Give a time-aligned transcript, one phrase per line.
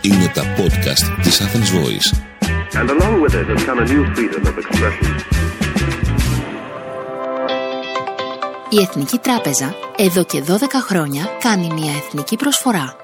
[0.00, 2.08] Είναι τα podcast της Athens Voice.
[2.74, 5.14] And along with it has come a new freedom of expression.
[8.68, 13.01] Η Εθνική Τράπεζα εδώ και 12 χρόνια κάνει μια εθνική προσφορά.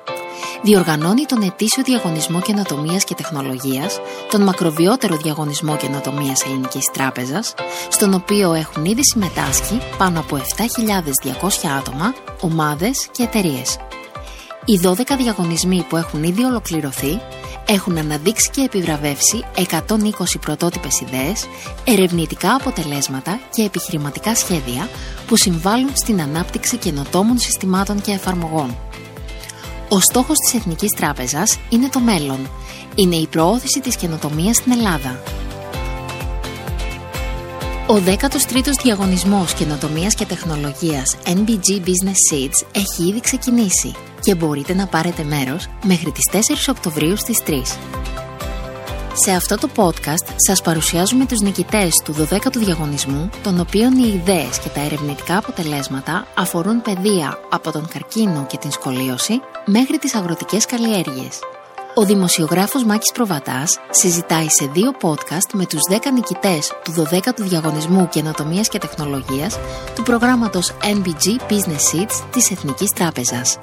[0.63, 4.01] Διοργανώνει τον ετήσιο διαγωνισμό καινοτομία και τεχνολογίας,
[4.31, 7.55] τον μακροβιότερο διαγωνισμό καινοτομία Ελληνικής Τράπεζας,
[7.89, 13.77] στον οποίο έχουν ήδη συμμετάσχει πάνω από 7.200 άτομα, ομάδες και εταιρείες.
[14.65, 17.21] Οι 12 διαγωνισμοί που έχουν ήδη ολοκληρωθεί
[17.67, 21.47] έχουν αναδείξει και επιβραβεύσει 120 πρωτότυπες ιδέες,
[21.85, 24.89] ερευνητικά αποτελέσματα και επιχειρηματικά σχέδια
[25.27, 28.77] που συμβάλλουν στην ανάπτυξη καινοτόμων συστημάτων και εφαρμογών.
[29.91, 32.51] Ο στόχος της Εθνικής Τράπεζας είναι το μέλλον.
[32.95, 35.23] Είναι η προώθηση της καινοτομίας στην Ελλάδα.
[37.87, 44.87] Ο 13ος διαγωνισμός καινοτομίας και τεχνολογίας NBG Business Seeds έχει ήδη ξεκινήσει και μπορείτε να
[44.87, 47.63] πάρετε μέρος μέχρι τις 4 Οκτωβρίου στις 3.
[49.25, 54.59] Σε αυτό το podcast σας παρουσιάζουμε τους νικητές του 12ου διαγωνισμού, των οποίων οι ιδέες
[54.59, 60.67] και τα ερευνητικά αποτελέσματα αφορούν παιδεία από τον καρκίνο και την σκολίωση μέχρι τις αγροτικές
[60.67, 61.39] καλλιέργειες.
[61.95, 68.09] Ο δημοσιογράφος Μάκης Προβατάς συζητάει σε δύο podcast με τους 10 νικητές του 12ου διαγωνισμού
[68.09, 69.59] καινοτομίας και τεχνολογίας
[69.95, 73.59] του προγράμματος NBG Business Seeds της Εθνικής Τράπεζας.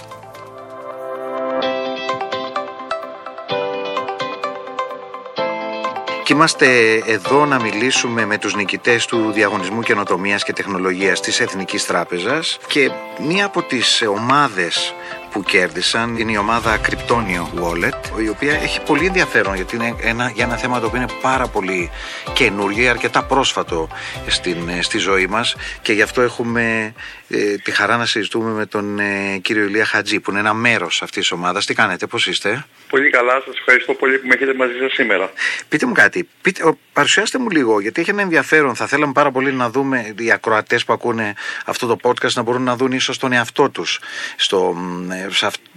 [6.36, 12.58] Είμαστε εδώ να μιλήσουμε με τους νικητές του Διαγωνισμού Καινοτομίας και Τεχνολογίας της Εθνικής Τράπεζας
[12.68, 12.92] και
[13.28, 14.94] μία από τις ομάδες
[15.36, 20.32] που κέρδισαν είναι η ομάδα Kryptonio Wallet, η οποία έχει πολύ ενδιαφέρον γιατί είναι ένα,
[20.36, 21.92] για ένα θέμα το οποίο είναι πάρα πολύ
[22.34, 23.90] καινούργιο, αρκετά πρόσφατο
[24.28, 26.94] στην, στη ζωή μας και γι' αυτό έχουμε
[27.30, 31.02] ε, τη χαρά να συζητούμε με τον ε, κύριο Ηλία Χατζή που είναι ένα μέρος
[31.02, 31.66] αυτής της ομάδας.
[31.66, 35.32] Τι κάνετε, πώς είστε; Πολύ καλά, σας ευχαριστώ πολύ που με έχετε μαζί σας σήμερα.
[35.70, 38.76] Πείτε μου κάτι, πείτε, παρουσιάστε μου λίγο γιατί έχει ένα ενδιαφέρον.
[38.76, 41.34] Θα θέλαμε πάρα πολύ να δούμε οι ακροατές που ακούνε
[41.66, 44.00] αυτό το podcast να μπορούν να δουν ίσως τον εαυτό τους
[44.36, 44.78] στο,
[45.12, 45.25] ε,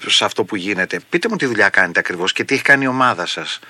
[0.06, 1.00] σε, αυτό που γίνεται.
[1.10, 3.60] Πείτε μου τι δουλειά κάνετε ακριβώς και τι έχει κάνει η ομάδα σας.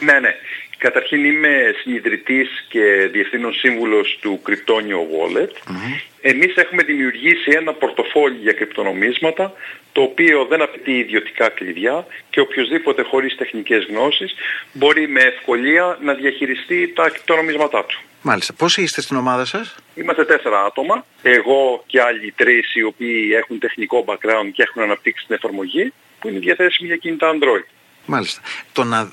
[0.00, 0.30] Ναι, ναι.
[0.78, 5.48] Καταρχήν είμαι συνειδητής και διευθύνων σύμβουλος του Kryptonio Wallet.
[5.48, 9.52] mm Εμείς έχουμε δημιουργήσει ένα πορτοφόλι για κρυπτονομίσματα
[9.92, 14.34] το οποίο δεν απαιτεί ιδιωτικά κλειδιά και οποιοδήποτε χωρίς τεχνικές γνώσεις
[14.72, 18.00] μπορεί με ευκολία να διαχειριστεί τα κρυπτονομίσματά του.
[18.22, 18.52] Μάλιστα.
[18.52, 21.06] Πόσοι είστε στην ομάδα σας; Είμαστε τέσσερα άτομα.
[21.22, 26.28] Εγώ και άλλοι τρεις οι οποίοι έχουν τεχνικό background και έχουν αναπτύξει την εφαρμογή που
[26.28, 27.66] είναι διαθέσιμη για κινητά Android.
[28.10, 28.40] Μάλιστα.
[28.72, 29.10] Το να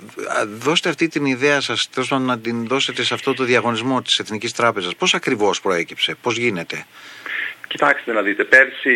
[0.48, 4.54] δώσετε αυτή την ιδέα σας, τόσο να την δώσετε σε αυτό το διαγωνισμό της Εθνικής
[4.54, 6.86] Τράπεζας, πώς ακριβώς προέκυψε, πώς γίνεται;
[7.68, 8.96] Κοιτάξτε να δείτε, πέρσι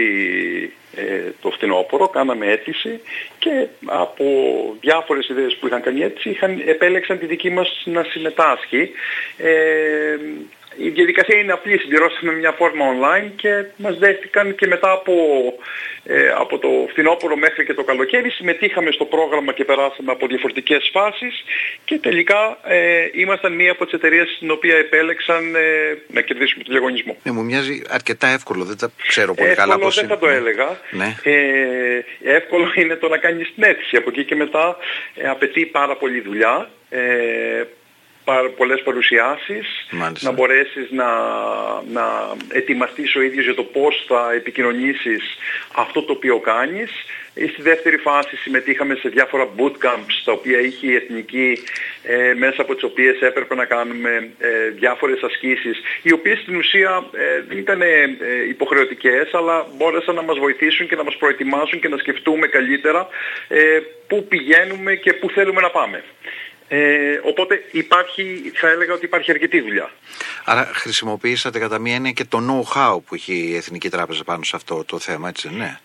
[0.96, 3.00] ε, το φθινόπωρο κάναμε αίτηση
[3.40, 4.26] και από
[4.80, 8.92] διάφορες ιδέες που είχαν κάνει αίτηση είχαν, επέλεξαν τη δική μας να συμμετάσχει.
[9.38, 10.16] Ε,
[10.78, 15.14] η διαδικασία είναι απλή, συμπληρώσαμε μια φόρμα online και μας δέχτηκαν και μετά από,
[16.04, 20.90] ε, από το φθινόπωρο μέχρι και το καλοκαίρι συμμετείχαμε στο πρόγραμμα και περάσαμε από διαφορετικές
[20.94, 21.44] φάσεις
[21.86, 25.62] και τελικά ε, ήμασταν μία από τις εταιρείες στην οποία επέλεξαν ε,
[26.08, 27.18] να κερδίσουμε το διαγωνισμό.
[27.24, 30.30] Ε, μου μοιάζει αρκετά εύκολο, δεν τα ξέρω πολύ εύκολο καλά πώς δεν θα το
[30.30, 30.80] έλεγα.
[30.92, 31.16] Ναι.
[31.24, 33.96] Ε, εύκολο είναι το να κάνεις την αίτηση.
[33.96, 34.78] Από εκεί και μετά
[35.16, 36.70] ε, απαιτεί πάρα πολύ δουλειά.
[38.30, 39.88] Ε, πολλές παρουσιάσεις,
[40.20, 41.10] να μπορέσεις να,
[41.92, 45.38] να ετοιμαστείς ο ίδιος για το πώς θα επικοινωνήσεις
[45.76, 46.92] αυτό το οποίο κάνεις.
[47.34, 51.58] Ε, στη δεύτερη φάση συμμετείχαμε σε διάφορα bootcamps τα οποία είχε η Εθνική
[52.04, 57.06] ε, μέσα από τις οποίες έπρεπε να κάνουμε ε, διάφορες ασκήσεις οι οποίες στην ουσία
[57.14, 57.88] ε, δεν ήταν ε,
[58.50, 63.08] υποχρεωτικές αλλά μπόρεσαν να μας βοηθήσουν και να μας προετοιμάσουν και να σκεφτούμε καλύτερα
[64.08, 66.04] πού πηγαίνουμε και πού θέλουμε να πάμε.
[66.72, 69.92] Ε, οπότε υπάρχει, θα έλεγα ότι υπάρχει αρκετή δουλειά.
[70.44, 74.56] Άρα χρησιμοποιήσατε κατά μία έννοια και το know-how που έχει η Εθνική Τράπεζα πάνω σε
[74.56, 75.80] αυτό το θέμα, έτσι ναι.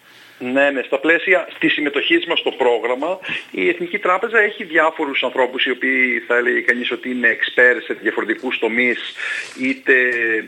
[0.53, 0.83] Ναι, ναι.
[0.83, 3.19] Στα πλαίσια της συμμετοχής μας στο πρόγραμμα,
[3.51, 7.93] η Εθνική Τράπεζα έχει διάφορους ανθρώπους οι οποίοι θα έλεγε κανείς ότι είναι εξπέρ σε
[7.93, 9.15] διαφορετικούς τομείς,
[9.61, 9.95] είτε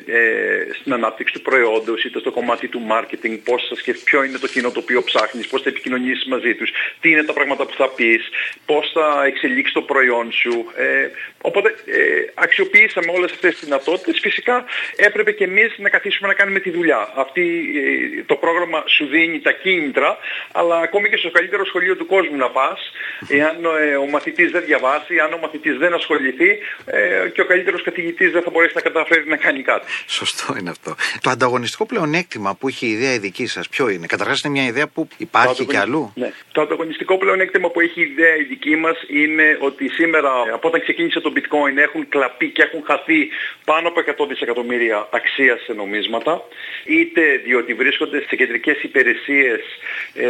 [0.06, 4.38] ε, στην ανάπτυξη του προϊόντος, είτε στο κομμάτι του marketing, πώς θα σκεφτεί, ποιο είναι
[4.38, 6.70] το κοινό το οποίο ψάχνεις, πώς θα επικοινωνήσεις μαζί τους,
[7.00, 8.28] τι είναι τα πράγματα που θα πεις,
[8.66, 10.66] πώς θα εξελίξεις το προϊόν σου.
[10.76, 11.08] Ε,
[11.40, 12.00] οπότε ε,
[12.34, 14.18] αξιοποιήσαμε όλες αυτές τις δυνατότητες.
[14.20, 14.64] Φυσικά
[14.96, 17.12] έπρεπε και εμείς να καθίσουμε να κάνουμε τη δουλειά.
[17.14, 17.44] Αυτή,
[17.76, 20.16] ε, το πρόγραμμα σου δίνει τα κίνητρα κίνητρα,
[20.52, 22.80] αλλά ακόμη και στο καλύτερο σχολείο του κόσμου να πας,
[23.28, 26.50] εάν ε, ο μαθητής δεν διαβάσει, αν ο μαθητής δεν ασχοληθεί
[26.86, 29.86] ε, και ο καλύτερος καθηγητής δεν θα μπορέσει να καταφέρει να κάνει κάτι.
[30.06, 30.94] Σωστό είναι αυτό.
[31.20, 34.66] Το ανταγωνιστικό πλεονέκτημα που έχει η ιδέα η δική σας ποιο είναι; Καταρχάς είναι μια
[34.66, 36.32] ιδέα που υπάρχει και αλλού; Ναι.
[36.52, 40.80] Το ανταγωνιστικό πλεονέκτημα που έχει η ιδέα η δική μας είναι ότι σήμερα από όταν
[40.80, 43.28] ξεκίνησε το bitcoin έχουν κλαπεί και έχουν χαθεί
[43.64, 46.42] πάνω από 100 δισεκατομμύρια αξίας σε νομίσματα,
[46.84, 49.65] είτε διότι βρίσκονται σε κεντρικές υπηρεσίες ε,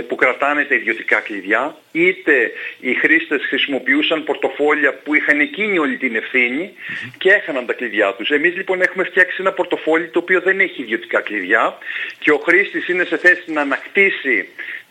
[0.08, 6.16] που κρατάνε τα ιδιωτικά κλειδιά, είτε οι χρήστες χρησιμοποιούσαν πορτοφόλια που είχαν εκείνη όλη την
[6.16, 6.72] ευθυνη
[7.18, 8.30] και έχαναν τα κλειδιά τους.
[8.30, 11.78] Εμείς λοιπόν έχουμε φτιάξει ένα πορτοφόλι το οποίο δεν έχει ιδιωτικά κλειδιά
[12.18, 14.48] και ο χρήστης είναι σε θέση να ανακτήσει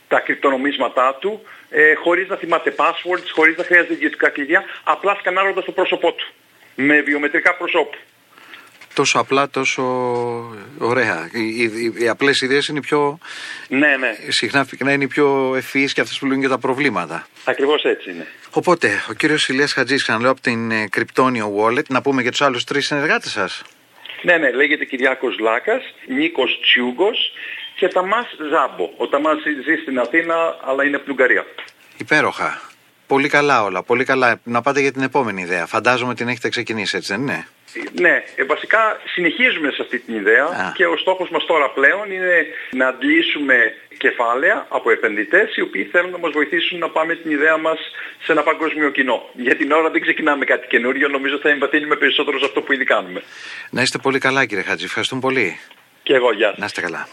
[0.07, 5.65] τα κρυπτονομίσματά του ε, χωρίς να θυμάται passwords, χωρίς να χρειάζεται ιδιωτικά κλειδιά, απλά σκανάροντας
[5.65, 6.33] το πρόσωπό του
[6.75, 7.97] με βιομετρικά προσώπου.
[8.95, 9.83] Τόσο απλά, τόσο
[10.77, 11.29] ωραία.
[11.31, 13.19] Οι, οι, οι απλές ιδέες είναι πιο...
[13.67, 14.15] Ναι, ναι.
[14.27, 17.27] Συχνά να είναι πιο ευφυείς και αυτές που λύνουν και τα προβλήματα.
[17.45, 18.27] Ακριβώς έτσι είναι.
[18.51, 22.63] Οπότε, ο κύριος Ηλίας Χατζής, ξαναλέω από την Cryptonio Wallet, να πούμε και τους άλλους
[22.63, 23.63] τρεις συνεργάτες σας.
[24.21, 27.17] Ναι, ναι, λέγεται Κυριάκος Λάκας, Νίκος Τσιούγκος
[27.75, 28.89] και Ταμάς Ζάμπο.
[28.97, 31.45] Ο Ταμάς ζει στην Αθήνα, αλλά είναι από την Ουγγαρία.
[31.97, 32.61] Υπέροχα.
[33.07, 34.39] Πολύ καλά όλα, πολύ καλά.
[34.43, 35.65] Να πάτε για την επόμενη ιδέα.
[35.65, 37.47] Φαντάζομαι την έχετε ξεκινήσει, έτσι δεν είναι;
[37.91, 42.45] Ναι, ε, βασικά συνεχίζουμε σε αυτή την ιδέα και ο στόχος μας τώρα πλέον είναι
[42.71, 47.57] να αντλήσουμε κεφάλαια από επενδυτές οι οποίοι θέλουν να μας βοηθήσουν να πάμε την ιδέα
[47.57, 47.77] μας
[48.23, 49.29] σε ένα παγκόσμιο κοινό.
[49.33, 52.83] Για την ώρα δεν ξεκινάμε κάτι καινούριο, νομίζω θα εμβαθύνουμε περισσότερο σε αυτό που ήδη
[52.83, 53.21] κάνουμε.
[53.69, 55.59] Να είστε πολύ καλά κύριε Χατζη, ευχαριστούμε πολύ.
[56.03, 57.07] Και εγώ, γεια Να είστε καλά.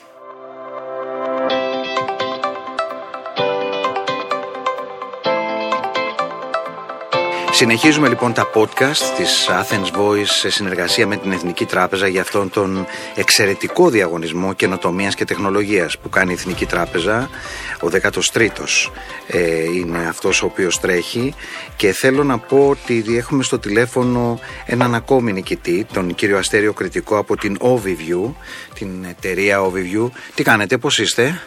[7.54, 12.50] Συνεχίζουμε λοιπόν τα podcast της Athens Voice σε συνεργασία με την Εθνική Τράπεζα για αυτόν
[12.50, 17.30] τον εξαιρετικό διαγωνισμό καινοτομίας και τεχνολογίας που κάνει η Εθνική Τράπεζα.
[17.82, 18.90] Ο 13ος
[19.26, 21.34] ε, είναι αυτός ο οποίος τρέχει
[21.76, 27.16] και θέλω να πω ότι έχουμε στο τηλέφωνο έναν ακόμη νικητή, τον κύριο Αστέριο Κριτικό
[27.18, 28.32] από την Oviview,
[28.74, 30.10] την εταιρεία Oviview.
[30.34, 31.40] Τι κάνετε, πώς είστε;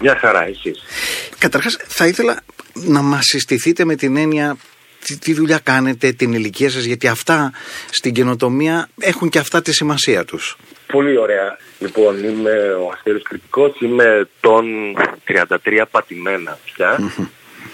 [0.00, 0.82] Μια χαρά, εσείς.
[1.38, 2.40] Καταρχάς θα ήθελα
[2.72, 4.56] να μας συστηθείτε με την έννοια
[5.08, 7.52] τι, τι δουλειά κάνετε, την ηλικία σας, γιατί αυτά
[7.90, 10.56] στην καινοτομία έχουν και αυτά τη σημασία τους.
[10.86, 11.58] Πολύ ωραία.
[11.78, 14.66] Λοιπόν, είμαι ο Αστέριος Κριτικός, είμαι τον
[15.26, 17.12] 33 πατημένα πια.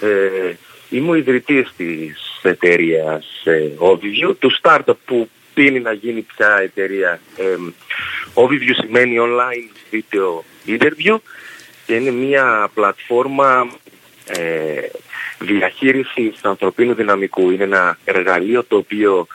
[0.01, 0.53] Ε,
[0.89, 7.19] είμαι ο ιδρυτής της εταιρείας ε, Oviview, του startup που πίνει να γίνει πια εταιρεία.
[7.37, 7.55] Ε,
[8.33, 11.17] Oviview σημαίνει online video interview
[11.85, 13.67] και είναι μια πλατφόρμα
[14.25, 14.79] ε,
[15.39, 17.49] διαχείριση ανθρωπίνου δυναμικού.
[17.49, 19.27] Είναι ένα εργαλείο το οποίο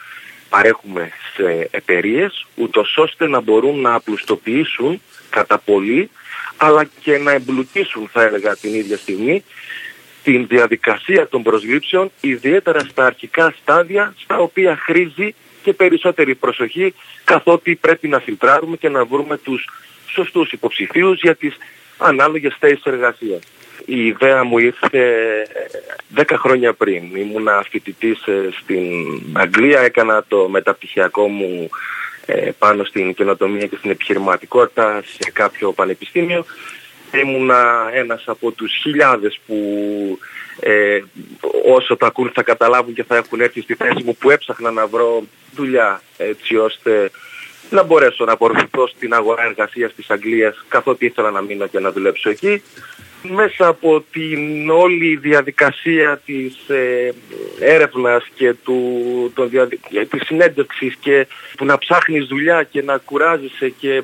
[0.48, 6.10] παρέχουμε σε εταιρείες, ούτως ώστε να μπορούν να απλουστοποιήσουν κατά πολύ,
[6.56, 9.44] αλλά και να εμπλουτίσουν, θα έλεγα, την ίδια στιγμή
[10.22, 16.94] την διαδικασία των προσλήψεων, ιδιαίτερα στα αρχικά στάδια, στα οποία χρήζει και περισσότερη προσοχή,
[17.24, 19.68] καθότι πρέπει να φιλτράρουμε και να βρούμε τους
[20.06, 21.56] σωστούς υποψηφίους για τις
[21.98, 23.40] ανάλογες θέσεις εργασίας.
[23.92, 25.02] Η ιδέα μου ήρθε
[26.16, 27.16] 10 χρόνια πριν.
[27.16, 28.82] Ήμουνα φοιτητής ε, στην
[29.32, 31.70] Αγγλία, έκανα το μεταπτυχιακό μου
[32.26, 36.44] ε, πάνω στην καινοτομία και στην επιχειρηματικότητα σε κάποιο πανεπιστήμιο.
[37.22, 39.56] Ήμουνα ένας από τους χιλιάδες που
[40.60, 41.00] ε,
[41.64, 44.86] όσο το ακούν θα καταλάβουν και θα έχουν έρθει στη θέση μου που έψαχνα να
[44.86, 45.22] βρω
[45.54, 47.10] δουλειά έτσι ώστε
[47.70, 51.92] να μπορέσω να απορροφηθώ στην αγορά εργασίας της Αγγλίας καθότι ήθελα να μείνω και να
[51.92, 52.62] δουλέψω εκεί
[53.22, 57.12] μέσα από την όλη διαδικασία της ε,
[57.60, 58.82] έρευνας και του,
[59.34, 59.80] των διαδικ...
[60.10, 64.02] της συνέντευξης και που να ψάχνεις δουλειά και να κουράζεσαι και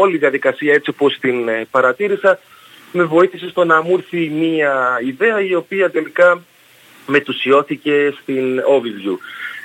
[0.00, 2.38] όλη η διαδικασία έτσι όπως την ε, παρατήρησα
[2.92, 6.42] με βοήθησε στο να μου έρθει μια ιδέα η οποία τελικά
[7.06, 9.16] μετουσιώθηκε στην Ovidview.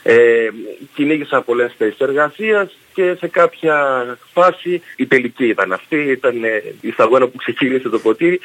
[0.04, 0.50] Ε,
[0.94, 6.92] κυνήγησα πολλές θέσεις εργασίας και σε κάποια φάση η τελική ήταν αυτή, ήταν ε, η
[6.92, 8.40] σταγόνα που ξεκίνησε το ποτήρι.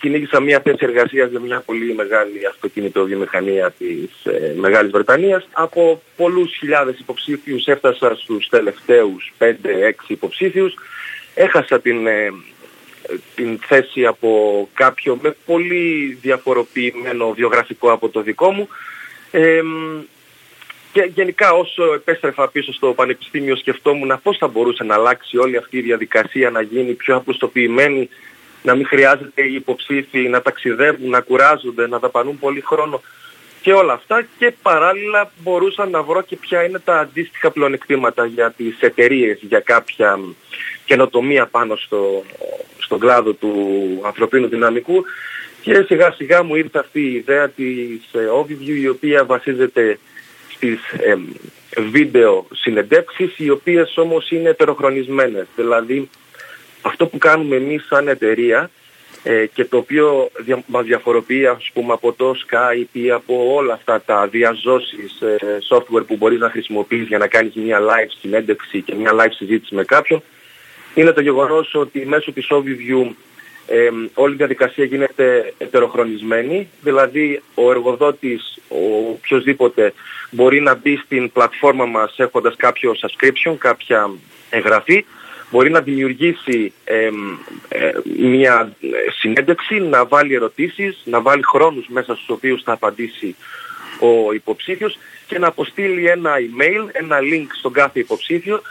[0.00, 5.48] Κυνήγησα μια θέση εργασίας για μια πολύ μεγάλη αυτοκίνητο βιομηχανία της ε, Μεγάλης Βρετανίας.
[5.52, 9.52] Από πολλούς χιλιάδες υποψήφιους έφτασα στους τελευταίους 5-6
[10.06, 10.74] υποψήφιους.
[11.34, 12.32] Έχασα την, ε,
[13.34, 18.68] την θέση από κάποιο με πολύ διαφοροποιημένο βιογραφικό από το δικό μου.
[19.30, 19.62] Ε,
[20.96, 25.78] και γενικά όσο επέστρεφα πίσω στο πανεπιστήμιο σκεφτόμουν πώς θα μπορούσε να αλλάξει όλη αυτή
[25.78, 28.08] η διαδικασία, να γίνει πιο απλουστοποιημένη,
[28.62, 33.02] να μην χρειάζεται οι υποψήφοι να ταξιδεύουν, να κουράζονται, να δαπανούν πολύ χρόνο
[33.60, 34.26] και όλα αυτά.
[34.38, 39.60] Και παράλληλα μπορούσα να βρω και ποια είναι τα αντίστοιχα πλεονεκτήματα για τις εταιρείες, για
[39.60, 40.18] κάποια
[40.84, 42.24] καινοτομία πάνω στο,
[42.78, 43.52] στον κλάδο του
[44.04, 45.04] ανθρωπίνου δυναμικού.
[45.62, 48.00] Και σιγά σιγά μου ήρθε αυτή η ιδέα της
[48.40, 49.98] Overview η οποία βασίζεται
[50.56, 50.80] στις
[51.90, 55.46] βίντεο συνεντεύξεις οι οποίες όμως είναι ετεροχρονισμένες.
[55.56, 56.10] Δηλαδή
[56.82, 58.70] αυτό που κάνουμε εμείς σαν εταιρεία
[59.22, 63.72] ε, και το οποίο δια, μας διαφοροποιεί ας πούμε από το Skype ή από όλα
[63.72, 68.82] αυτά τα διαζώσεις ε, software που μπορείς να χρησιμοποιείς για να κάνεις μια live συνέντευξη
[68.82, 70.22] και μια live συζήτηση με κάποιον
[70.94, 73.10] είναι το γεγονός ότι μέσω της Overview
[73.66, 79.92] ε, όλη η διαδικασία γίνεται ετεροχρονισμένη, δηλαδή ο εργοδότης, ο οποιοδήποτε
[80.30, 84.10] μπορεί να μπει στην πλατφόρμα μας έχοντας κάποιο subscription, κάποια
[84.50, 85.04] εγγραφή,
[85.50, 87.08] μπορεί να δημιουργήσει ε,
[88.18, 88.72] μια
[89.20, 93.36] συνέντευξη, να βάλει ερωτήσεις, να βάλει χρόνους μέσα στους οποίους θα απαντήσει
[94.00, 98.62] ο υποψήφιος και να αποστείλει ένα email, ένα link στον κάθε υποψήφιο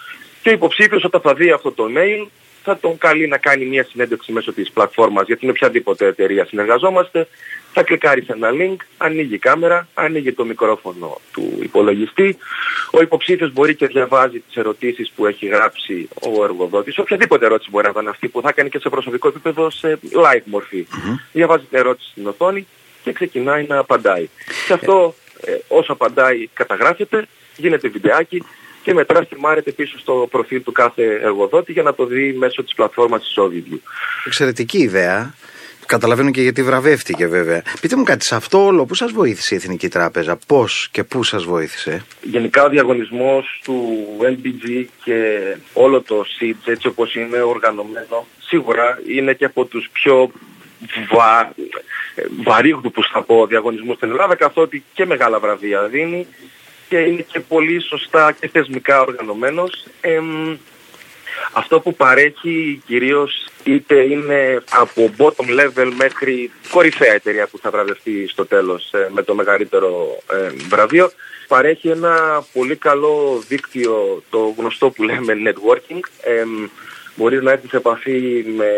[0.42, 2.28] και ο υποψήφιος όταν θα δει αυτό το email
[2.66, 7.28] θα τον καλεί να κάνει μια συνέντευξη μέσω της πλατφόρμας για την οποιαδήποτε εταιρεία συνεργαζόμαστε.
[7.74, 12.38] Θα κλικάρει σε ένα link, ανοίγει η κάμερα, ανοίγει το μικρόφωνο του υπολογιστή.
[12.92, 16.98] Ο υποψήφιος μπορεί και διαβάζει τις ερωτήσεις που έχει γράψει ο εργοδότης.
[16.98, 20.44] Οποιαδήποτε ερώτηση μπορεί να είναι αυτή που θα κάνει και σε προσωπικό επίπεδο σε live
[20.46, 20.88] μορφή.
[21.32, 22.68] Διαβάζει την ερώτηση στην οθόνη
[23.04, 24.30] και ξεκινάει να απαντάει.
[24.68, 28.44] Και αυτό ε, όσο απαντάει καταγράφεται, γίνεται βιντεάκι
[28.86, 32.74] και μετά στριμάρεται πίσω στο προφίλ του κάθε εργοδότη για να το δει μέσω της
[32.76, 33.80] πλατφόρμας της Overview.
[34.26, 35.34] Εξαιρετική ιδέα.
[35.86, 37.64] Καταλαβαίνω και γιατί βραβεύτηκε βέβαια.
[37.82, 41.24] Πείτε μου κάτι, σε αυτό όλο που σας βοήθησε η Εθνική Τράπεζα, πώς και πού
[41.24, 45.40] σας βοήθησε; Γενικά ο διαγωνισμός του LBG και
[45.74, 50.32] όλο το SIDS έτσι όπως είναι οργανωμένο, σίγουρα είναι και από τους πιο
[51.12, 51.54] βα...
[52.44, 56.28] βαρύγδουπους θα πω διαγωνισμούς στην Ελλάδα καθότι και μεγάλα βραβεία δίνει
[56.90, 59.86] και είναι και πολύ σωστά και θεσμικά οργανωμένος.
[61.54, 68.28] αυτό που παρέχει κυρίως είτε είναι από bottom level μέχρι κορυφαία εταιρεία που θα βραβευτεί
[68.28, 71.12] στο τέλος ε, με το μεγαλύτερο ε, βραβείο
[71.48, 76.44] παρέχει ένα πολύ καλό δίκτυο το γνωστό που λέμε networking ε,
[77.16, 78.72] μπορείς να έρθεις σε επαφή με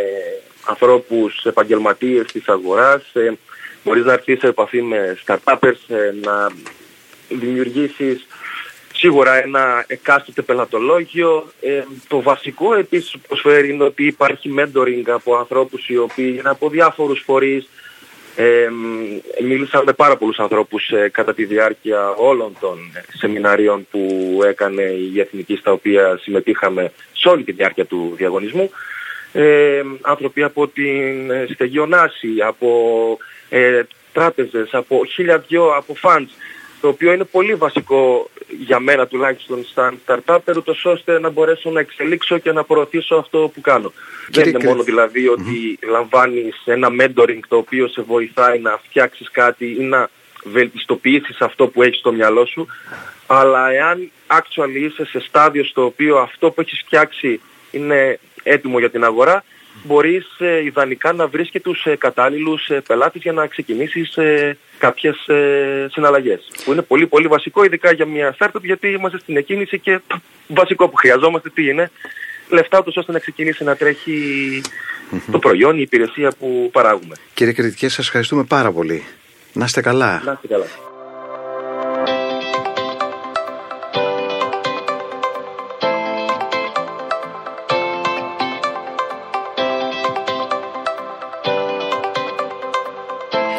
[0.65, 3.37] ανθρώπους επαγγελματίες της αγοράς ε,
[3.83, 6.51] μπορείς να έρθεις σε επαφή με startups ε, να
[7.29, 8.27] δημιουργήσεις
[8.97, 11.51] σίγουρα ένα εκάστοτε πελατολόγιο.
[11.61, 16.49] Ε, το βασικό επίσης που προσφέρει είναι ότι υπάρχει mentoring από ανθρώπους οι οποίοι είναι
[16.49, 17.69] από διάφορους φορείς.
[18.35, 18.69] Ε,
[19.43, 22.77] μίλησα με πάρα πολλούς ανθρώπους ε, κατά τη διάρκεια όλων των
[23.17, 28.71] σεμιναρίων που έκανε η Εθνική στα οποία συμμετείχαμε σε όλη τη διάρκεια του διαγωνισμού.
[29.31, 32.69] Ε, άνθρωποι από την Στεγιονάση, από
[33.49, 33.81] ε,
[34.13, 36.29] τράπεζες, από χίλια δυο, από funds
[36.81, 38.29] το οποίο είναι πολύ βασικό
[38.59, 43.51] για μένα τουλάχιστον σαν startup, ούτως ώστε να μπορέσω να εξελίξω και να προωθήσω αυτό
[43.53, 43.93] που κάνω.
[44.29, 49.75] Δεν είναι μόνο δηλαδή ότι λαμβάνεις ένα mentoring το οποίο σε βοηθάει να φτιάξεις κάτι
[49.79, 50.09] ή να
[50.43, 52.67] βελτιστοποιήσεις αυτό που έχεις στο μυαλό σου,
[53.27, 57.41] αλλά εάν actually είσαι σε στάδιο στο οποίο αυτό που έχεις φτιάξει
[57.71, 59.43] είναι έτοιμο για την αγορά,
[59.83, 64.57] μπορείς ε, ιδανικά να βρεις και τους ε, κατάλληλους ε, πελάτες για να ξεκινήσεις ε,
[64.77, 66.51] κάποιες ε, συναλλαγές.
[66.65, 69.99] Που είναι πολύ πολύ βασικό ειδικά για μια startup γιατί είμαστε στην εκκίνηση και
[70.47, 71.91] βασικό που χρειαζόμαστε τι είναι
[72.49, 74.61] λεφτά τους ώστε να ξεκινήσει να τρέχει
[75.31, 77.15] το προϊόν, η υπηρεσία που παράγουμε.
[77.33, 79.03] Κύριε Κριτικέ, σας ευχαριστούμε πάρα πολύ.
[79.53, 80.21] Να είστε καλά.
[80.25, 80.65] Να είστε καλά.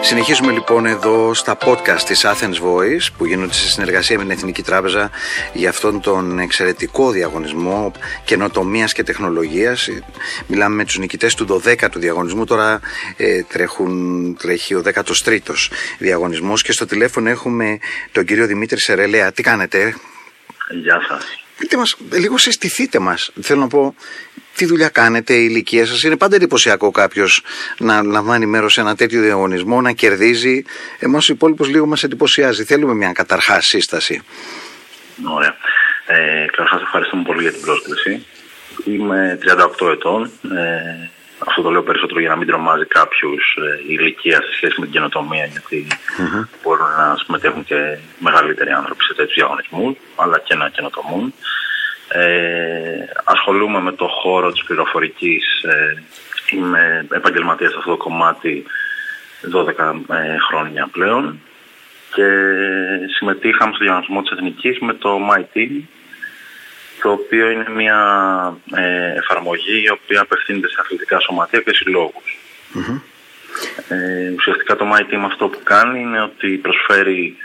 [0.09, 4.63] Συνεχίζουμε λοιπόν εδώ στα podcast της Athens Voice που γίνονται σε συνεργασία με την Εθνική
[4.63, 5.11] Τράπεζα
[5.53, 7.93] για αυτόν τον εξαιρετικό διαγωνισμό
[8.25, 9.89] καινοτομίας και τεχνολογίας.
[10.47, 12.81] Μιλάμε με τους νικητές του 12ου διαγωνισμού, τώρα
[13.17, 17.79] ε, τρέχουν, τρέχει ο 13ος διαγωνισμός και στο τηλέφωνο έχουμε
[18.13, 19.33] τον κύριο Δημήτρη Σερελέα.
[19.33, 19.95] Τι κάνετε;
[20.71, 21.25] Γεια σας.
[21.59, 23.31] Πείτε μας, λίγο συστηθείτε μας.
[23.43, 23.95] Θέλω να πω,
[24.59, 27.43] τι δουλειά κάνετε, η ηλικία σας; Είναι πάντα εντυπωσιακό κάποιος
[27.79, 30.65] να λαμβάνει μέρος σε ένα τέτοιο διαγωνισμό, να κερδίζει.
[30.99, 32.65] Εμάς ο υπόλοιπος λίγο μας εντυπωσιάζει.
[32.65, 34.23] Θέλουμε μια καταρχάς σύσταση.
[35.35, 35.57] Ωραία.
[36.07, 38.27] Ε, καταρχάς ευχαριστούμε πολύ για την πρόσκληση.
[38.85, 39.39] Είμαι
[39.81, 40.31] 38 ετών.
[40.57, 44.75] Ε, αυτό το λέω περισσότερο για να μην τρομάζει κάποιου ε, η ηλικία σε σχέση
[44.79, 46.49] με την καινοτομία, γιατί mm-hmm.
[46.63, 51.35] μπορούν να συμμετέχουν και μεγαλύτεροι άνθρωποι σε τέτοιους διαγωνισμούς, αλλά και να καινοτομούν.
[52.09, 56.03] Ε, ασχολούμαι με το χώρο της πληροφορικής, ε,
[56.51, 58.65] είμαι επαγγελματίας σε αυτό το κομμάτι
[59.53, 61.41] 12 ε, χρόνια πλέον
[62.15, 62.27] και
[63.17, 65.83] συμμετείχαμε στο διαγωνισμό της Εθνικής με το My Team
[67.03, 68.01] το οποίο είναι μια
[68.75, 72.39] ε, εφαρμογή η οποία απευθύνεται σε αθλητικά σωματεία και συλλόγους.
[73.89, 77.37] Ε, ουσιαστικά το My Team αυτό που κάνει είναι ότι προσφέρει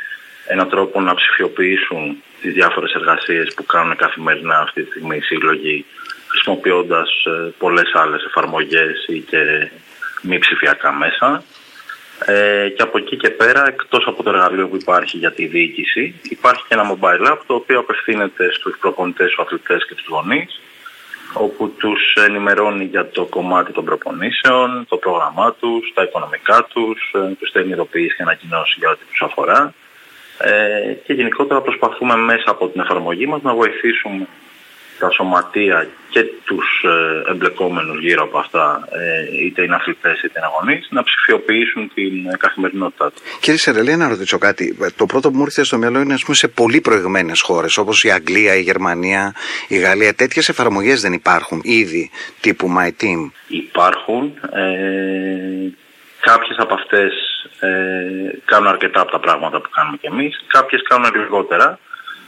[0.48, 5.86] έναν τρόπο να ψηφιοποιήσουν τις διάφορες εργασίες που κάνουν καθημερινά αυτή τη στιγμή οι σύλλογοι
[6.28, 9.72] χρησιμοποιώντας ε, πολλές άλλες εφαρμογές ή και
[10.22, 11.44] μη ψηφιακά μέσα.
[12.26, 16.20] Ε, και από εκεί και πέρα, εκτός από το εργαλείο που υπάρχει για τη διοίκηση,
[16.24, 20.60] υπάρχει και ένα mobile app το οποίο απευθύνεται στους προπονητές, στους αθλητές και τους γονείς
[21.34, 27.34] όπου τους ενημερώνει για το κομμάτι των προπονήσεων, το πρόγραμμά τους, τα οικονομικά τους, ε,
[27.40, 29.74] τους στέλνει ειδοποιήσεις και ανακοινώσεις για ό,τι τους αφορά
[30.38, 34.28] ε, και γενικότερα προσπαθούμε μέσα από την εφαρμογή μας να βοηθήσουμε
[35.00, 36.84] τα σωματεία και τους
[37.28, 42.28] ε, εμπλεκόμενους γύρω από αυτά, ε, είτε είναι αθλητές είτε είναι αγωνείς, να ψηφιοποιήσουν την
[42.28, 43.22] ε, καθημερινότητά τους.
[43.40, 44.78] Κύριε Σερελή, να ρωτήσω κάτι.
[44.96, 48.04] Το πρώτο που μου ήρθε στο μυαλό είναι ας πούμε, σε πολύ προηγμένες χώρες, όπως
[48.04, 49.34] η Αγγλία, η Γερμανία,
[49.68, 50.14] η Γαλλία.
[50.14, 52.10] Τέτοιες εφαρμογές δεν υπάρχουν ήδη,
[52.42, 54.34] τύπου My Team; Υπάρχουν.
[54.52, 55.83] Ε,
[56.30, 57.14] κάποιες από αυτές
[57.60, 57.70] ε,
[58.46, 61.80] κάνουν αρκετά από τα πράγματα που κάνουμε κι εμείς, κάποιες κάνουν λιγότερα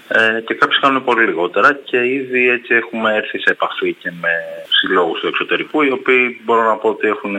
[0.07, 4.33] ε, και κάποιοι κάνουν πολύ λιγότερα και ήδη έτσι έχουμε έρθει σε επαφή και με
[4.69, 7.35] συλλόγους του εξωτερικού οι οποίοι μπορώ να πω ότι έχουν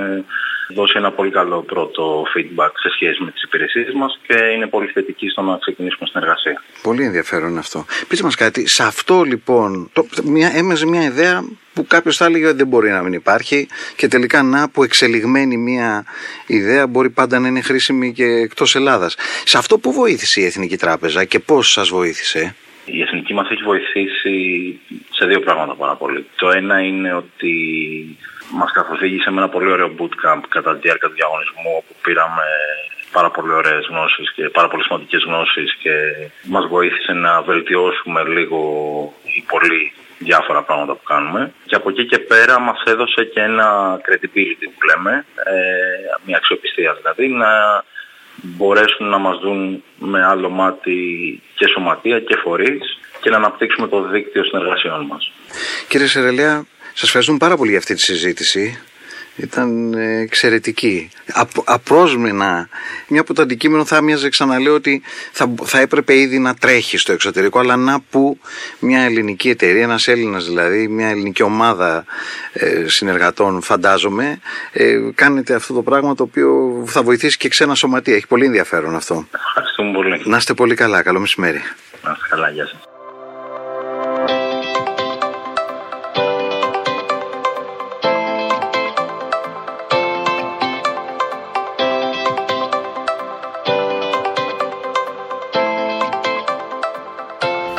[0.68, 4.86] δώσει ένα πολύ καλό πρώτο feedback σε σχέση με τις υπηρεσίες μας και είναι πολύ
[4.86, 6.62] θετικοί στο να ξεκινήσουμε συνεργασία.
[6.82, 7.84] Πολύ ενδιαφέρον αυτό.
[8.08, 11.44] Πείτε μας κάτι, σε αυτό λοιπόν το, μια, έμεζε μια ιδέα
[11.74, 15.56] που κάποιος θα έλεγε ότι δεν μπορεί να μην υπάρχει και τελικά να που εξελιγμένη
[15.56, 16.04] μια
[16.46, 19.16] ιδέα μπορεί πάντα να είναι χρήσιμη και εκτός Ελλάδας.
[19.44, 22.54] Σε αυτό που βοήθησε η Εθνική Τράπεζα και πώς σας βοήθησε;
[22.84, 24.34] Η Εθνική μας έχει βοηθήσει
[25.10, 26.26] σε δύο πράγματα πάρα πολύ.
[26.36, 27.54] Το ένα είναι ότι
[28.50, 32.46] μας καθοδήγησε με ένα πολύ ωραίο bootcamp κατά τη διάρκεια του διαγωνισμού όπου πήραμε
[33.12, 35.92] πάρα πολύ ωραίες γνώσεις και πάρα πολύ σημαντικές γνώσεις και
[36.42, 38.60] μας βοήθησε να βελτιώσουμε λίγο
[39.36, 41.52] ή πολύ διάφορα πράγματα που κάνουμε.
[41.66, 45.54] Και από εκεί και πέρα μας έδωσε και ένα credibility που λέμε, ε,
[46.24, 47.50] μια αξιοπιστία δηλαδή, να
[48.42, 50.98] μπορέσουν να μας δουν με άλλο μάτι
[51.54, 55.32] και σωματεία και φορείς και να αναπτύξουμε το δίκτυο συνεργασιών μας.
[55.88, 56.64] Κύριε Σερελέα,
[56.98, 58.78] σας ευχαριστούμε πάρα πολύ για αυτή τη συζήτηση.
[59.36, 61.10] Ήταν ε, εξαιρετική.
[61.64, 62.68] απρόσμενα.
[63.08, 67.12] Μια από το αντικείμενο θα μοιάζε ξαναλέω ότι θα, θα έπρεπε ήδη να τρέχει στο
[67.12, 68.38] εξωτερικό, αλλά να που
[68.78, 72.04] μια ελληνική εταιρεία, ένας Έλληνας δηλαδή, μια ελληνική ομάδα
[72.52, 74.40] ε, συνεργατών φαντάζομαι,
[74.72, 78.14] ε, κάνετε αυτό το πράγμα το οποίο θα βοηθήσει και ξένα σωματεία.
[78.14, 79.28] Έχει πολύ ενδιαφέρον αυτό.
[79.48, 80.22] Ευχαριστούμε πολύ.
[80.24, 81.02] Να είστε πολύ καλά.
[81.02, 81.62] Καλό μεσημέρι.
[82.02, 82.50] Να είστε καλά.
[82.50, 82.95] Γεια σας.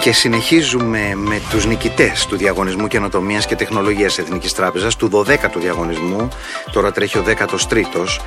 [0.08, 6.28] Και συνεχίζουμε με τους νικητές του διαγωνισμού καινοτομίας και τεχνολογίας Εθνικής Τράπεζας, του 12ου διαγωνισμού,
[6.72, 8.20] τώρα τρέχει ο 13ος.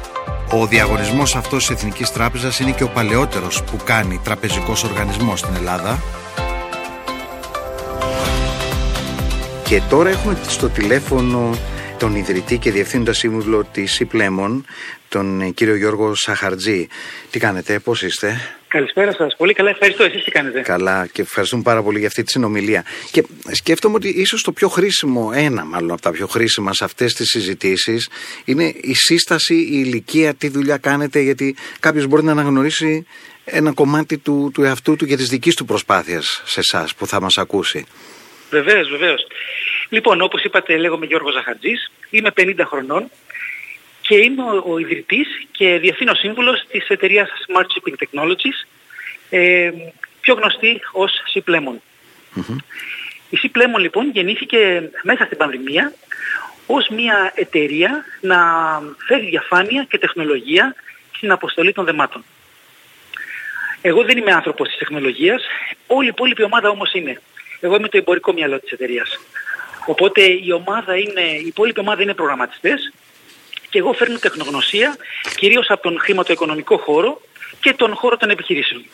[0.53, 5.55] Ο διαγωνισμός αυτός της Εθνικής Τράπεζας είναι και ο παλαιότερος που κάνει τραπεζικός οργανισμός στην
[5.55, 6.03] Ελλάδα.
[9.65, 11.51] Και τώρα έχουμε στο τηλέφωνο
[12.01, 14.65] τον ιδρυτή και διευθύνοντα σύμβουλο της ΥΠΛΕΜΟΝ,
[15.09, 16.89] τον κύριο Γιώργο Σαχαρτζή.
[17.31, 19.37] Τι κάνετε, πώς είστε; Καλησπέρα σας.
[19.37, 19.71] Πολύ καλά.
[19.71, 20.05] Ευχαριστώ.
[20.05, 22.85] Εσείς τι κάνετε; Καλά και ευχαριστούμε πάρα πολύ για αυτή τη συνομιλία.
[23.11, 27.15] Και σκέφτομαι ότι ίσως το πιο χρήσιμο, ένα μάλλον από τα πιο χρήσιμα σε αυτές
[27.15, 28.09] τις συζητήσεις
[28.45, 33.07] είναι η σύσταση, η ηλικία, τι δουλειά κάνετε γιατί κάποιος μπορεί να αναγνωρίσει
[33.45, 37.21] ένα κομμάτι του, του εαυτού του και της δικής του προσπάθειας σε εσάς που θα
[37.21, 37.87] μας ακούσει.
[38.51, 39.27] Βεβαίως, βεβαίως.
[39.91, 43.11] Λοιπόν, όπως είπατε, λέγομαι Γιώργος Ζαχαρτζής, είμαι 50 χρονών
[44.01, 48.67] και είμαι ο, ο ιδρυτής και διευθύνω σύμβουλος της εταιρείας Smart Shipping Technologies,
[49.31, 49.71] ε,
[50.21, 51.77] πιο γνωστή ως Ciplemon.
[53.31, 55.93] Η Ciplemon λοιπόν γεννήθηκε μέσα στην πανδημία
[56.67, 58.39] ως μια εταιρεία να
[59.07, 60.75] φέρει διαφάνεια και τεχνολογία
[61.17, 62.25] στην αποστολή των δεμάτων.
[63.83, 65.43] Εγώ δεν είμαι άνθρωπος της τεχνολογίας,
[65.87, 67.21] όλη η υπόλοιπη ομάδα όμως είναι.
[67.61, 69.19] Εγώ είμαι το εμπορικό μυαλό της εταιρείας.
[69.87, 72.93] Οπότε η ομάδα είναι, η υπόλοιπη ομάδα είναι προγραμματιστές
[73.71, 74.97] και εγώ φέρνω τεχνογνωσία
[75.37, 77.21] κυρίως από τον χρηματοοικονομικό χώρο
[77.61, 78.85] και τον χώρο των επιχειρήσεων.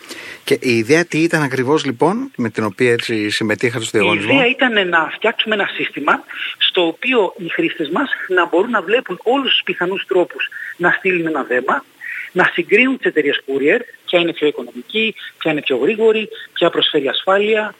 [0.44, 4.35] Και η ιδέα τι ήταν ακριβώς λοιπόν με την οποία έτσι συμμετείχατε στο διαγωνισμό; Η
[4.35, 6.25] ιδέα ήταν να φτιάξουμε ένα σύστημα
[6.59, 11.27] στο οποίο οι χρήστες μας να μπορούν να βλέπουν όλους τους πιθανούς τρόπους να στείλουν
[11.27, 11.85] ένα δέμα,
[12.33, 17.09] να συγκρίνουν τις εταιρείες courier, ποια είναι πιο οικονομική, ποια είναι πιο γρήγορη, ποια προσφέρει
[17.09, 17.75] ασφάλεια,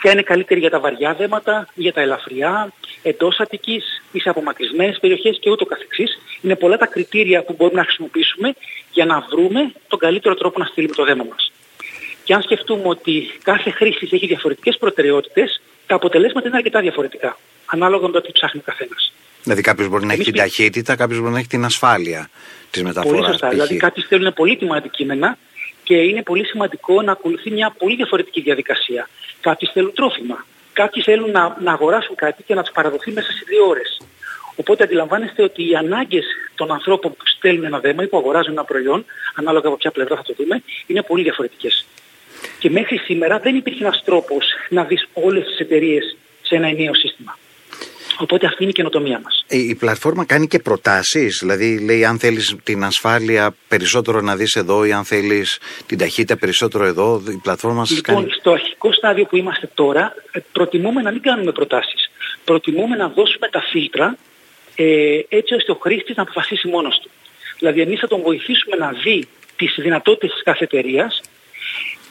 [0.00, 4.98] ποια είναι καλύτερη για τα βαριά δέματα, για τα ελαφριά, εντός Αττικής ή σε απομακρυσμένες
[5.00, 6.18] περιοχές και ούτω καθεξής.
[6.40, 8.54] Είναι πολλά τα κριτήρια που μπορούμε να χρησιμοποιήσουμε
[8.92, 11.52] για να βρούμε τον καλύτερο τρόπο να στείλουμε το δέμα μας.
[12.24, 18.06] Και αν σκεφτούμε ότι κάθε χρήση έχει διαφορετικές προτεραιότητες, τα αποτελέσματα είναι αρκετά διαφορετικά, ανάλογα
[18.06, 19.12] με το τι ψάχνει ο καθένας.
[19.42, 22.30] Δηλαδή κάποιος μπορεί να έχει την ταχύτητα, κάποιος μπορεί να έχει την ασφάλεια
[22.70, 23.20] της μεταφοράς.
[23.20, 23.48] Πολύ σωστά.
[23.48, 25.38] Δηλαδή κάποιοι θέλουν πολύτιμα αντικείμενα
[25.88, 29.08] και είναι πολύ σημαντικό να ακολουθεί μια πολύ διαφορετική διαδικασία.
[29.40, 30.46] Κάποιοι θέλουν τρόφιμα.
[30.72, 34.00] Κάποιοι θέλουν να, να αγοράσουν κάτι και να τους παραδοθεί μέσα σε δύο ώρες.
[34.56, 36.24] Οπότε αντιλαμβάνεστε ότι οι ανάγκες
[36.54, 40.16] των ανθρώπων που στέλνουν ένα δέμα ή που αγοράζουν ένα προϊόν, ανάλογα από ποια πλευρά
[40.16, 41.86] θα το δούμε, είναι πολύ διαφορετικές.
[42.58, 46.94] Και μέχρι σήμερα δεν υπήρχε ένας τρόπος να δεις όλες τις εταιρείες σε ένα ενιαίο
[46.94, 47.38] σύστημα.
[48.18, 49.44] Οπότε αυτή είναι η καινοτομία μας.
[49.48, 54.54] Η, η πλατφόρμα κάνει και προτάσεις, δηλαδή λέει αν θέλεις την ασφάλεια περισσότερο να δεις
[54.54, 57.22] εδώ ή αν θέλεις την ταχύτητα περισσότερο εδώ.
[57.28, 58.30] Η πλατφόρμα σας λοιπόν, κάνει.
[58.30, 62.10] Στο αρχικό στάδιο που είμαστε τώρα, ε, προτιμούμε να μην κάνουμε προτάσεις.
[62.44, 64.16] Προτιμούμε να δώσουμε τα φίλτρα
[64.76, 67.10] ε, έτσι ώστε ο χρήστης να αποφασίσει μόνος του.
[67.58, 71.20] Δηλαδή, εμείς θα τον βοηθήσουμε να δει τις δυνατότητες της κάθε εταιρείας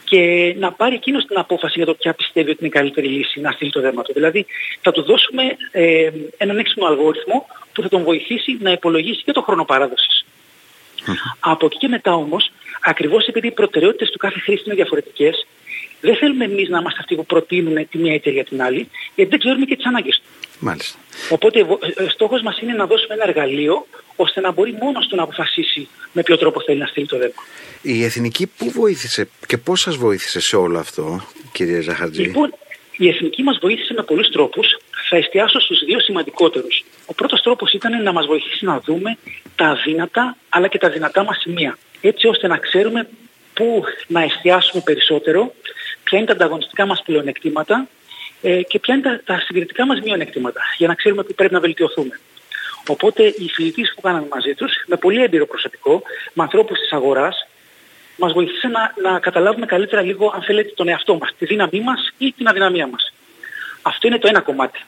[0.10, 3.39] και να πάρει εκείνος την απόφαση για το ποια πιστεύει ότι είναι η καλύτερη λύση
[3.39, 4.13] να στείλει το δέμα του.
[4.13, 4.46] Δηλαδή
[4.82, 9.41] θα του δώσουμε ε, έναν έξυπνο αλγόριθμο που θα τον βοηθήσει να υπολογίσει και το
[9.41, 10.26] χρόνο παράδοσης.
[11.39, 15.46] Από εκεί και μετά όμως, ακριβώς επειδή οι προτεραιότητες του κάθε χρήστη είναι διαφορετικές,
[16.02, 19.39] δεν θέλουμε εμείς να είμαστε αυτοί που προτείνουν τη μία εταιρεία την άλλη, γιατί δεν
[19.39, 20.47] ξέρουμε και τις ανάγκες του.
[20.60, 20.98] Μάλιστα.
[21.30, 25.08] Οπότε ο ε, ε, στόχος μας είναι να δώσουμε ένα εργαλείο ώστε να μπορεί μόνος
[25.08, 27.34] του να αποφασίσει με ποιο τρόπο θέλει να στείλει το δέμα.
[27.82, 32.54] Η Εθνική πού βοήθησε και πώς σας βοήθησε σε όλο αυτό, κύριε Ζαχαρτζή; Λοιπόν,
[32.98, 34.67] η Εθνική μας βοήθησε με πολλούς τρόπους.
[35.10, 36.84] Θα εστιάσω στους δύο σημαντικότερους.
[37.06, 39.17] Ο πρώτος τρόπος ήταν να μας βοηθήσει να δούμε
[39.56, 41.78] τα αδύνατα αλλά και τα δυνατά μας σημεία.
[42.02, 43.08] Έτσι ώστε να ξέρουμε
[43.54, 45.54] πού να εστιάσουμε περισσότερο,
[46.04, 47.88] ποια είναι τα ανταγωνιστικά μας πλεονεκτήματα
[48.41, 51.60] ε, και ποια είναι τα, τα συγκριτικά μας μειονεκτήματα, για να ξέρουμε πού πρέπει να
[51.60, 52.19] βελτιωθούμε.
[52.88, 56.02] Οπότε οι συζητήσεις που κάναμε μαζί τους, με πολύ έμπειρο προσωπικό,
[56.34, 57.47] με ανθρώπους της αγοράς,
[58.17, 62.13] μας βοηθήσε να, να καταλάβουμε καλύτερα λίγο, αν θέλετε, τον εαυτό μας, τη δύναμή μας
[62.17, 63.13] ή την αδυναμία μας.
[63.82, 64.80] Αυτό είναι το ένα κομμάτι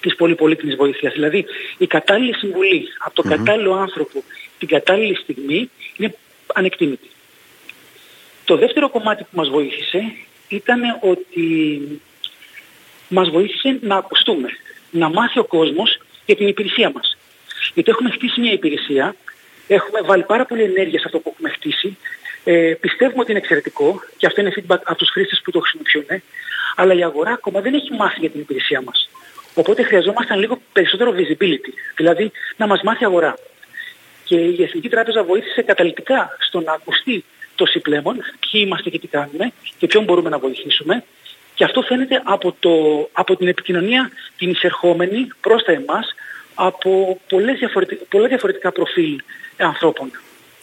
[0.00, 1.12] της πολύ πολύτιμης βοήθειας.
[1.12, 1.46] Δηλαδή,
[1.78, 4.22] η κατάλληλη συμβουλή από τον κατάλληλο άνθρωπο
[4.58, 6.14] την κατάλληλη στιγμή είναι
[6.54, 7.08] ανεκτήμητη.
[8.44, 10.12] Το δεύτερο κομμάτι που μας βοήθησε
[10.48, 11.80] ήταν ότι
[13.08, 14.48] μας βοήθησε να ακουστούμε,
[14.90, 17.16] να μάθει ο κόσμος για την υπηρεσία μας.
[17.74, 19.14] Γιατί έχουμε χτίσει μια υπηρεσία,
[19.66, 21.96] έχουμε βάλει πάρα πολύ ενέργεια σε αυτό που έχουμε χτίσει,
[22.44, 26.22] ε, πιστεύουμε ότι είναι εξαιρετικό και αυτό είναι feedback από τους χρήστες που το χρησιμοποιούν,
[26.76, 29.08] αλλά η αγορά ακόμα δεν έχει μάθει για την υπηρεσία μας.
[29.54, 33.38] Οπότε χρειαζόμασταν λίγο περισσότερο visibility, δηλαδή να μας μάθει η αγορά.
[34.24, 39.06] Και η Εθνική Τράπεζα βοήθησε καταληκτικά στο να ακουστεί το συμπλέμον, ποιοι είμαστε και τι
[39.06, 41.04] κάνουμε και ποιον μπορούμε να βοηθήσουμε.
[41.58, 46.14] Και αυτό φαίνεται από, το, από την επικοινωνία την εισερχόμενη προς τα εμάς
[46.54, 49.22] από πολλές διαφορετικά, πολλά διαφορετικά προφίλ
[49.56, 50.10] ανθρώπων.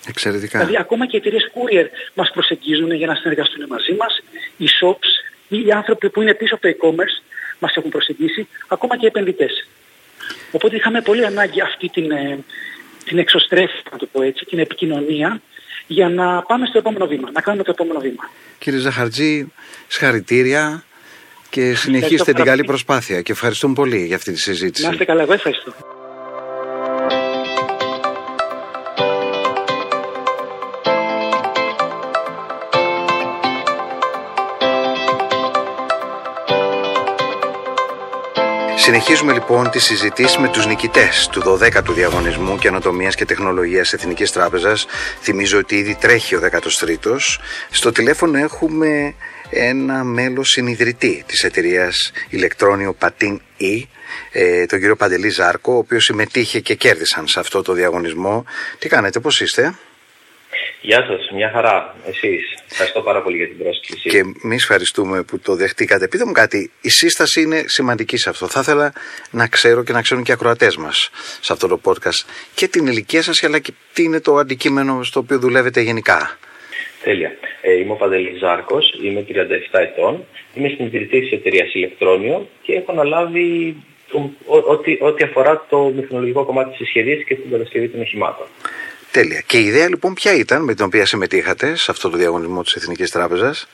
[0.07, 0.59] Εξαιρετικά.
[0.59, 4.23] Δηλαδή ακόμα και οι εταιρείες courier μας προσεγγίζουν για να συνεργαστούν μαζί μας,
[4.57, 5.09] οι shops,
[5.47, 7.23] οι άνθρωποι που είναι πίσω από το e-commerce
[7.59, 9.67] μας έχουν προσεγγίσει, ακόμα και οι επενδυτές.
[10.51, 12.39] Οπότε είχαμε πολύ ανάγκη αυτή την, ε,
[13.05, 15.41] την εξωστρέφη, να το πω έτσι, την επικοινωνία
[15.87, 18.29] για να πάμε στο επόμενο βήμα, να κάνουμε το επόμενο βήμα.
[18.57, 19.51] Κύριε Ζαχαρτζή,
[19.87, 20.83] συγχαρητήρια
[21.49, 24.85] και συνεχίστε την καλή προσπάθεια και ευχαριστούμε πολύ για αυτή τη συζήτηση.
[24.85, 25.73] Να είστε καλά, εγώ ευχαριστώ.
[38.85, 44.85] Συνεχίζουμε λοιπόν τη συζητήση με τους νικητές του 12ου διαγωνισμού καινοτομίας και τεχνολογίας Εθνικής Τράπεζας.
[45.21, 47.39] Θυμίζω ότι ήδη τρέχει ο 13ος.
[47.69, 49.13] Στο τηλέφωνο έχουμε
[49.49, 53.81] ένα μέλος συνειδητή της εταιρείας ηλεκτρόνιο Πατίν E,
[54.31, 58.45] ε, τον κύριο Παντελή Ζάρκο, ο οποίος συμμετείχε και κέρδισαν σε αυτό το διαγωνισμό.
[58.79, 59.75] Τι κάνετε, πώς είστε;
[60.81, 61.95] Γεια σας, μια χαρά.
[62.07, 62.53] Εσείς.
[62.71, 64.09] Ευχαριστώ πάρα πολύ για την πρόσκληση.
[64.09, 66.07] Και εμείς ευχαριστούμε που το δεχτήκατε.
[66.07, 68.47] Πείτε μου κάτι, η σύσταση είναι σημαντική σε αυτό.
[68.47, 68.93] Θα ήθελα
[69.31, 71.09] να ξέρω και να ξέρουν και οι ακροατές μας
[71.41, 75.19] σε αυτό το podcast και την ηλικία σας, αλλά και τι είναι το αντικείμενο στο
[75.19, 76.37] οποίο δουλεύετε γενικά.
[77.03, 77.31] Τέλεια.
[77.61, 80.25] Ε, είμαι ο Παντελή Ζάρκος, είμαι 37 ετών.
[80.53, 83.75] Είμαι στην ιδρυτή της εταιρείας Ηλεκτρόνιο και έχω αναλάβει
[84.99, 88.47] ό,τι αφορά το μηχανολογικό κομμάτι της σχεδίαση και την κατασκευή των οχημάτων.
[89.15, 89.41] Τέλεια.
[89.45, 92.73] Και η ιδέα λοιπόν ποια ήταν με την οποία συμμετείχατε σε αυτό το διαγωνισμό της
[92.73, 93.67] Εθνικής Τράπεζας;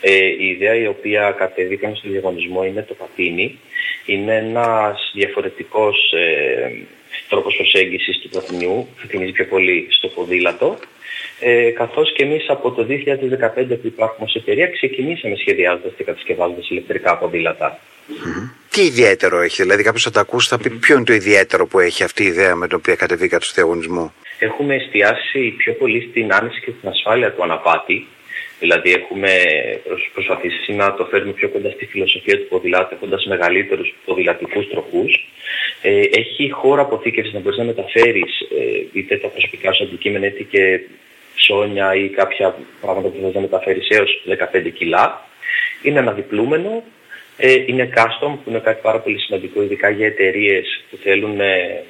[0.00, 3.58] Ε, η ιδέα η οποία κατεβήκαμε στο διαγωνισμό είναι το πατίνι.
[4.06, 6.86] Είναι ένας διαφορετικός ε,
[7.28, 10.78] τρόπος προσέγγισης του πατινιού, θυμίζει πιο πολύ στο ποδήλατο.
[11.40, 16.68] Ε, καθώς και εμείς από το 2015 που υπάρχουμε ως εταιρεία ξεκινήσαμε σχεδιάζοντας και κατασκευάζοντας
[16.70, 17.78] ηλεκτρικά ποδήλατα.
[18.08, 18.65] Mm-hmm.
[18.76, 21.78] Τι ιδιαίτερο έχει, δηλαδή κάποιος θα το ακούσει θα πει ποιο είναι το ιδιαίτερο που
[21.78, 26.32] έχει αυτή η ιδέα με την οποία κατεβήκατε στο διαγωνισμό έχουμε εστιάσει πιο πολύ στην
[26.32, 28.06] άνεση και την ασφάλεια του αναπάτη
[28.58, 29.30] Δηλαδή έχουμε
[30.12, 35.28] προσπαθήσει να το φέρουμε πιο κοντά στη φιλοσοφία του ποδηλάτου έχοντας μεγαλύτερους ποδηλατικούς τροχούς.
[35.82, 40.42] Ε, έχει χώρο αποθήκευσης να μπορείς να μεταφέρεις ε, είτε τα προσωπικά σου αντικείμενα είτε
[40.42, 40.80] και
[41.34, 45.28] ψώνια ή κάποια πράγματα που θες να μεταφέρεις έως 15 κιλά.
[45.82, 46.82] Είναι αναδιπλούμενο,
[47.36, 51.82] ε, είναι custom που είναι κάτι πάρα πολύ σημαντικό ειδικά για εταιρείες που θέλουν ε,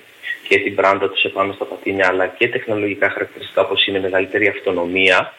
[0.48, 5.34] και την μπράντα τους επάνω στα πατίνια αλλά και τεχνολογικά χαρακτηριστικά όπως είναι μεγαλύτερη αυτονομία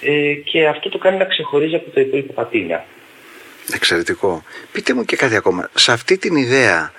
[0.00, 2.84] ε, και αυτό το κάνει να ξεχωρίζει από τα υπόλοιπα πατίνια.
[3.74, 4.42] Εξαιρετικό.
[4.72, 5.70] Πείτε μου και κάτι ακόμα.
[5.74, 6.92] Σε αυτή την ιδέα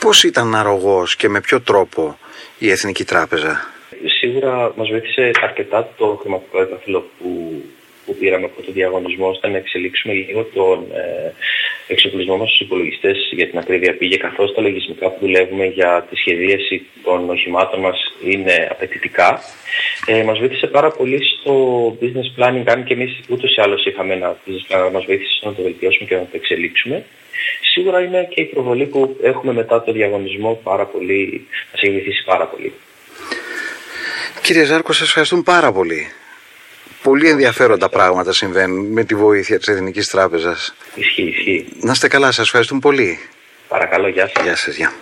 [0.00, 2.18] πώς ήταν αρρωγός και με ποιο τρόπο
[2.58, 3.70] η Εθνική Τράπεζα;
[4.18, 7.62] Σίγουρα μας βοήθησε αρκετά το χρηματικό έπαθλο που
[8.06, 11.32] που πήραμε από το διαγωνισμό ώστε να εξελίξουμε λίγο τον ε,
[11.86, 16.16] εξοπλισμό μας στους υπολογιστές για την ακρίβεια πήγε καθώς τα λογισμικά που δουλεύουμε για τη
[16.16, 19.40] σχεδίαση των οχημάτων μας είναι απαιτητικά.
[20.06, 21.52] Ε, μας βοήθησε πάρα πολύ στο
[22.00, 25.54] business planning, αν και εμείς ούτως ή άλλως είχαμε ένα business plan, μας βοήθησε να
[25.54, 27.04] το βελτιώσουμε και να το εξελίξουμε.
[27.72, 32.24] Σίγουρα είναι και η προβολή που έχουμε μετά το διαγωνισμό πάρα πολύ, μας έχει βοηθήσει
[32.24, 32.72] πάρα πολύ.
[34.42, 36.06] Κύριε Ζάρκο, σας ευχαριστούμε πάρα πολύ
[37.02, 40.74] πολύ ενδιαφέροντα πράγματα συμβαίνουν με τη βοήθεια της Εθνικής Τράπεζας.
[40.94, 41.66] Ισχύει, ισχύει.
[41.80, 43.18] Να είστε καλά, σας ευχαριστούμε πολύ.
[43.68, 44.44] Παρακαλώ, γεια σας.
[44.44, 44.92] Γεια σας, γεια.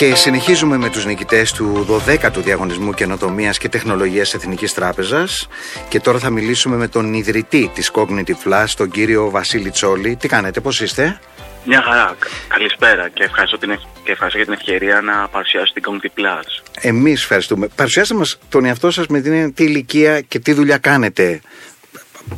[0.00, 5.48] Και συνεχίζουμε με τους νικητές του 12ου Διαγωνισμού Καινοτομίας και Τεχνολογίας Εθνικής Τράπεζας
[5.88, 10.16] και τώρα θα μιλήσουμε με τον ιδρυτή της Cognitive Flash, τον κύριο Βασίλη Τσόλη.
[10.16, 11.20] Τι κάνετε, πώς είστε;
[11.64, 12.16] Μια χαρά.
[12.48, 16.62] Καλησπέρα και ευχαριστώ, την, και ευχαριστώ για την ευκαιρία να παρουσιάσω την Cognitive Flash.
[16.80, 17.68] Εμείς ευχαριστούμε.
[17.74, 21.40] Παρουσιάστε μας τον εαυτό σας με την τι ηλικία και τι δουλειά κάνετε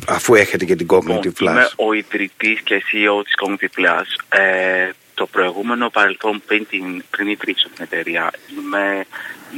[0.07, 1.53] αφού έχετε και την Cognitive λοιπόν, Flash.
[1.53, 4.38] Είμαι ο ιδρυτής και CEO της Cognitive Flash.
[4.38, 9.07] Ε, το προηγούμενο παρελθόν πριν, την, πριν ιδρύσω την εταιρεία είμαι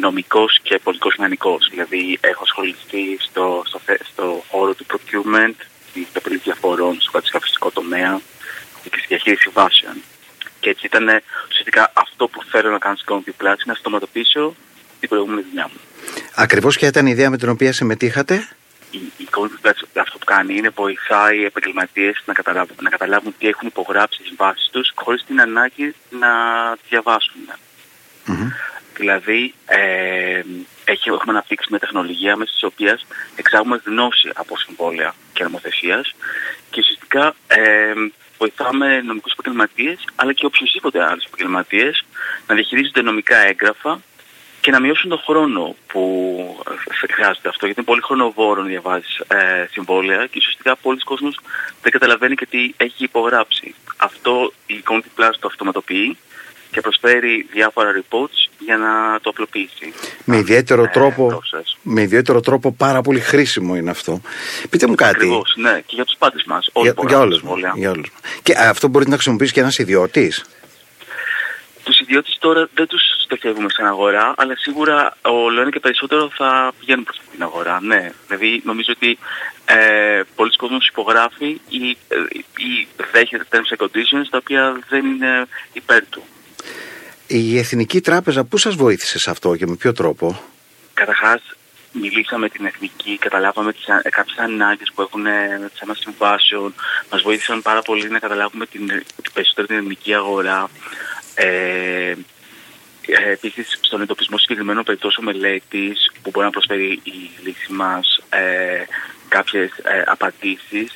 [0.00, 1.68] νομικός και πολιτικός μηχανικός.
[1.70, 5.54] Δηλαδή έχω ασχοληθεί στο, στο, στο χώρο του procurement,
[5.92, 8.20] της επίλυση διαφορών, στο κατασκευαστικό τομέα
[8.82, 9.94] και στη διαχείρισης βάσεων.
[10.60, 11.04] Και έτσι ήταν
[11.48, 14.54] ουσιαστικά αυτό που θέλω να κάνω στην Community Plus, να στοματοποιήσω
[15.00, 15.80] την προηγούμενη δουλειά μου.
[16.34, 18.48] Ακριβώς ποια ήταν η ιδέα με την οποία συμμετείχατε;
[18.90, 19.28] η, η
[20.00, 24.34] αυτό που κάνει είναι βοηθάει οι επαγγελματίες να καταλάβουν, να καταλάβουν τι έχουν υπογράψει στι
[24.36, 26.30] βάσει τους χωρίς την ανάγκη να
[26.88, 27.40] διαβάσουν.
[28.26, 28.50] Mm-hmm.
[28.96, 30.42] Δηλαδή, ε,
[30.84, 36.14] έχει, έχουμε αναπτύξει μια τεχνολογία μέσα τη οποίας εξάγουμε γνώση από συμβόλαια και νομοθεσίας
[36.70, 37.92] και ουσιαστικά ε,
[38.38, 42.04] βοηθάμε νομικούς επαγγελματίες αλλά και οποιοδήποτε άλλους επαγγελματίες
[42.46, 44.00] να διαχειρίζονται νομικά έγγραφα
[44.64, 46.02] και να μειώσουν τον χρόνο που
[47.14, 47.66] χρειάζεται αυτό.
[47.66, 51.40] Γιατί είναι πολύ χρονοβόρο να διαβάζεις ε, συμβόλαια και ουσιαστικά πολλοί κόσμος
[51.82, 53.74] δεν καταλαβαίνει και τι έχει υπογράψει.
[53.96, 56.16] Αυτό η Conti Plus το αυτοματοποιεί
[56.70, 59.92] και προσφέρει διάφορα reports για να το απλοποιήσει.
[60.24, 61.40] Με ιδιαίτερο, ε, τρόπο,
[61.82, 64.20] με ιδιαίτερο τρόπο πάρα πολύ χρήσιμο είναι αυτό.
[64.70, 65.10] Πείτε μου κάτι.
[65.14, 66.70] Ακριβώς, ναι, και για τους πάντες μας.
[66.74, 67.42] για, για, όλους,
[67.74, 68.10] για όλους.
[68.42, 70.44] Και αυτό μπορεί να χρησιμοποιήσει και ένας ιδιώτης.
[71.84, 76.72] Τους ιδιώτες τώρα δεν τους στοχεύουμε στην αγορά, αλλά σίγουρα όλο ένα και περισσότερο θα
[76.78, 77.80] πηγαίνουν προς την αγορά.
[77.82, 79.18] Ναι, δηλαδή νομίζω ότι
[79.64, 81.96] ε, πολλοί κόσμοι υπογράφει ή,
[82.56, 86.22] ή δέχεται terms and conditions τα οποία δεν είναι υπέρ του.
[87.26, 90.40] Η Εθνική Τράπεζα πού σας βοήθησε σε αυτό και με ποιο τρόπο;
[90.94, 91.42] Καταρχάς
[91.92, 96.74] μιλήσαμε την εθνική, καταλάβαμε τις, κάποιες ανάγκες που έχουν με τις άμεσες συμβάσεων,
[97.10, 98.86] μας βοήθησαν πάρα πολύ να καταλάβουμε την,
[99.22, 100.70] την περισσότερη την ελληνική αγορά.
[101.34, 102.14] Ε,
[103.06, 108.84] ε, Επίσης, στον εντοπισμό συγκεκριμένων περιπτώσεων μελέτης που μπορεί να προσφέρει η λύση μας ε,
[109.28, 110.92] κάποιες ε, απαντήσεις,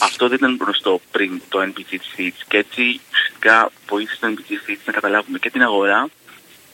[0.00, 2.40] αυτό δεν ήταν γνωστό πριν το NPG Seeds.
[2.48, 6.08] Και έτσι ουσιαστικά βοήθησε το NPG Seeds να καταλάβουμε και την αγορά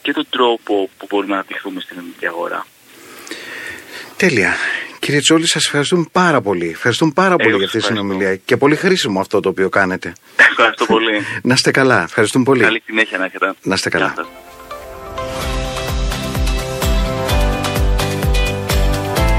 [0.01, 2.65] και τον τρόπο που μπορούμε να αναπτυχθούμε στην ελληνική αγορά.
[4.17, 4.55] Τέλεια.
[5.09, 6.69] Κύριε Τσόλη, σας ευχαριστούμε πάρα πολύ.
[6.69, 10.13] Ευχαριστούμε πάρα πολύ για αυτή τη συνομιλία και πολύ χρήσιμο αυτό το οποίο κάνετε.
[10.35, 11.25] Ευχαριστώ πολύ.
[11.41, 12.03] να είστε καλά.
[12.03, 12.61] Ευχαριστούμε πολύ.
[12.61, 13.53] Καλή συνέχεια να έχετε.
[13.61, 14.13] Να είστε καλά.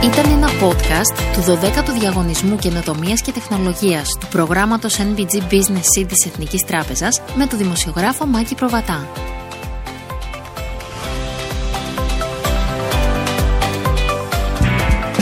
[0.05, 6.27] Ήταν ένα podcast του 12ου Διαγωνισμού Καινοτομία και Τεχνολογίας του προγράμματος NBG Business Seed της
[6.27, 9.09] Εθνικής Τράπεζας με τον δημοσιογράφο Μάκη Προβατά.